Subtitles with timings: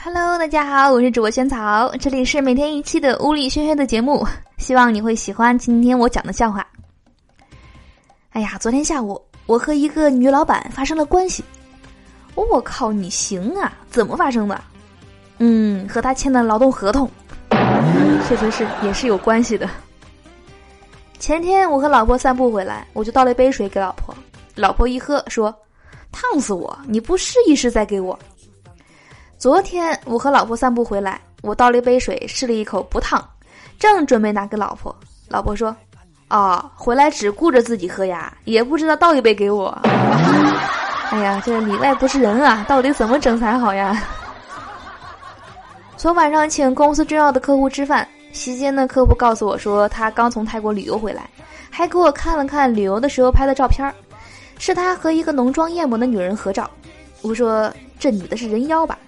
[0.00, 4.24] Hello，大家好，我是主播萱草，这里是每天一期的屋里轩轩的节目，
[4.56, 6.64] 希望你会喜欢今天我讲的笑话。
[8.30, 11.42] 哎呀，昨天下午我和一个女老板发生了关系，
[12.36, 13.76] 我靠，你行啊？
[13.90, 14.62] 怎么发生的？
[15.38, 17.10] 嗯，和她签的劳动合同，
[17.50, 19.68] 确实是也是有关系的。
[21.18, 24.14] 前天我和老婆散步回来，我就倒了一杯水给老婆，
[24.54, 25.52] 老婆一喝说
[26.12, 26.78] ：“烫死我！
[26.86, 28.16] 你不试一试再给我。”
[29.38, 33.24] 昨天我和老婆散步回来，我倒了一杯水试了一口不烫，
[33.78, 34.92] 正准备拿给老婆，
[35.28, 35.74] 老婆说
[36.26, 39.68] ：“啊，回来只顾着自己喝呀，也不知道倒一杯给我。
[41.10, 44.02] ”哎呀，这里外不是人啊，到底怎么整才好呀？
[45.96, 48.06] 昨晚上请公司重要的客户吃饭。
[48.32, 51.30] 席间的客户告诉我说，他刚从泰国旅游回来，
[51.70, 53.94] 还给我看了看旅游的时候拍的照片
[54.58, 56.68] 是他和一个浓妆艳抹的女人合照。
[57.22, 58.98] 我说：“这女的是人妖吧？”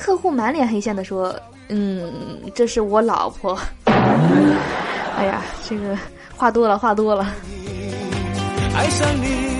[0.00, 2.10] 客户满脸黑线的说：“嗯，
[2.54, 3.56] 这是我老婆。
[3.84, 5.94] ”哎呀，这个
[6.34, 7.34] 话多了，话多了。
[8.74, 9.50] 爱上你。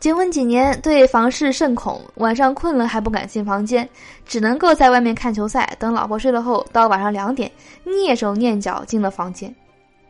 [0.00, 3.86] 结婚几年，对房事甚恐，晚上困了还不敢进房间，
[4.24, 5.76] 只能够在外面看球赛。
[5.78, 7.52] 等老婆睡了后，到晚上两点，
[7.84, 9.54] 蹑手蹑脚进了房间。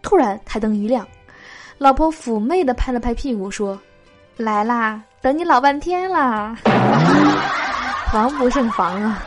[0.00, 1.04] 突然台灯一亮，
[1.76, 3.76] 老婆妩媚的拍了拍屁股说
[4.38, 6.56] ：“来啦，等你老半天啦。”
[8.12, 9.22] 防不胜防啊！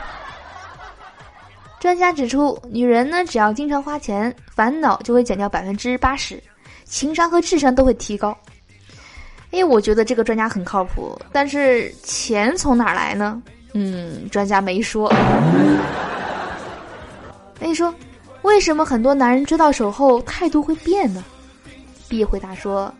[1.80, 6.42] 专家指出，女人呢，只要经常花钱，烦恼就会减掉百分之八十，
[6.84, 8.36] 情商和智商都会提高。
[9.50, 13.42] 因为我觉得这个专家很靠谱，但是钱从哪儿来呢？
[13.72, 15.10] 嗯，专家没说。
[17.60, 17.94] A 说，
[18.42, 21.24] 为什么很多男人追到手后态度会变呢
[22.08, 22.92] ？B 回答说，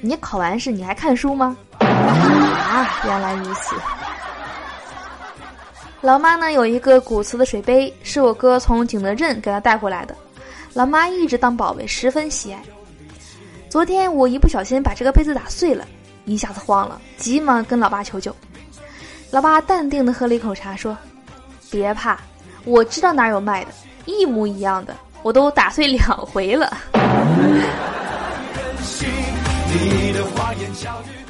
[0.00, 1.56] 你考完试你还看书吗？
[1.80, 3.74] 啊，原来如此。
[6.00, 10.14] 老妈呢有一个古瓷的水杯，是我哥从景德镇给她带回来的，
[10.72, 12.62] 老妈一直当宝贝，十分喜爱。
[13.68, 15.84] 昨天我一不小心把这个杯子打碎了，
[16.24, 18.34] 一下子慌了，急忙跟老爸求救。
[19.30, 20.96] 老爸淡定的喝了一口茶，说
[21.68, 22.18] ：“别怕，
[22.64, 23.70] 我知道哪有卖的，
[24.06, 26.78] 一模一样的，我都打碎两回了。”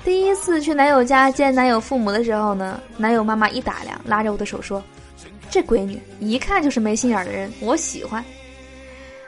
[0.05, 4.83] 第一次去男友家见男友父母的时候呢，男友妈妈一打量，拉着我的手说
[5.51, 8.25] ：“这闺女一看就是没心眼的人，我喜欢。”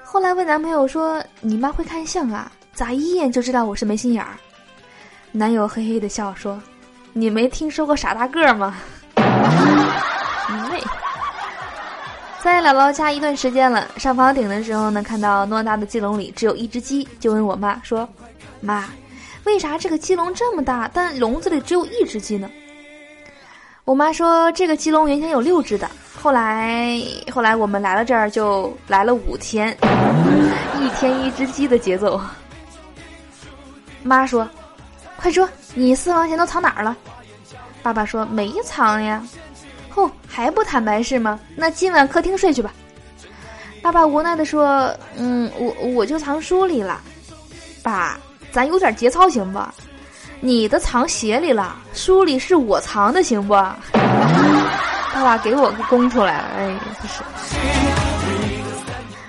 [0.03, 4.39] 后来问男朋友说：“你妈会看相啊？”咋一眼就知道我是没心眼儿？
[5.33, 6.61] 男友嘿嘿的笑说
[7.13, 8.77] ：“你没听说过傻大个吗？”
[10.71, 10.83] 妹，
[12.43, 18.09] 在姥姥家一段时间了，上房顶的时候呢，看到偌大的鸡笼里只有一只鸡，就问我妈说
[18.63, 18.89] ：“妈，
[19.45, 22.51] 为啥这个鸡笼这么大，但笼子里只有一只鸡呢？”
[23.85, 25.91] 我妈说：“这个鸡笼原先有六只的，
[26.21, 27.01] 后来
[27.33, 29.77] 后来我们来了这儿就来了五天，
[30.81, 32.21] 一天一只鸡的节奏。”
[34.05, 34.49] 妈说
[35.17, 36.97] ：“快说，你私房钱都藏哪儿了？”
[37.83, 39.27] 爸爸说：“没藏呀。”
[39.97, 41.41] 哦，还不坦白是吗？
[41.57, 42.73] 那今晚客厅睡去吧。
[43.83, 47.01] 爸爸无奈的说：“嗯，我我就藏书里了。”
[47.83, 49.61] 爸，咱有点节操行不？
[50.41, 53.55] 你的藏鞋里了，书里是我藏的，行不？
[55.13, 57.23] 爸爸给我供出来了，哎，不是。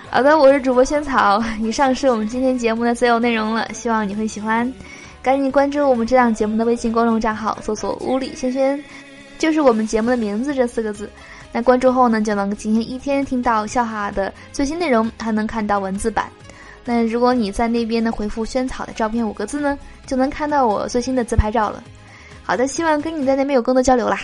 [0.09, 1.43] 好的，我是主播萱草。
[1.59, 4.71] 以上是我们今天节目的所有内容了，希望你会喜欢。
[5.21, 8.83] 赶紧关注我们这档节目的微信公众账号，搜索“屋里萱萱”，
[9.37, 11.09] 就是我们节目的名字这四个字。
[11.51, 16.25] 那关注后呢，就能今天一天听到笑话的最新内容，还能看到文字版。
[16.83, 21.83] 那如果你在那边呢回复“萱草”的照片五个字呢，就能看到我最新的自拍照了。
[22.43, 24.19] 好的，希望跟你在那边有更多交流啦，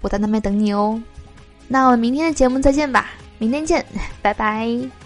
[0.00, 1.00] 我在那边等你哦。
[1.68, 3.84] 那我们明天的节目再见吧，明天见，
[4.20, 5.01] 拜拜。